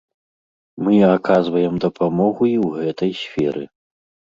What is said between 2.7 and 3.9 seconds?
гэтай сферы.